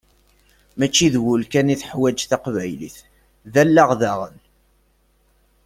Mačči 0.77 1.07
d 1.13 1.15
ul 1.33 1.43
kan 1.51 1.73
i 1.73 1.75
teḥwaǧ 1.81 2.19
teqbaylit, 2.31 2.97
d 3.53 3.55
allaɣ 3.63 3.89
daɣen! 3.99 4.37